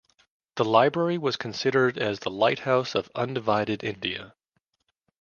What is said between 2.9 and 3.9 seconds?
of undivided